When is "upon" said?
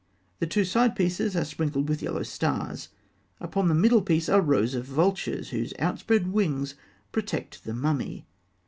3.39-3.67